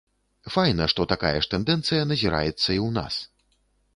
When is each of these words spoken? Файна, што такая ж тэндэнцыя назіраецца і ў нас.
Файна, 0.53 0.87
што 0.93 1.05
такая 1.11 1.33
ж 1.43 1.51
тэндэнцыя 1.51 2.07
назіраецца 2.11 2.49
і 2.49 2.55
ў 2.55 2.89
нас. 2.97 3.21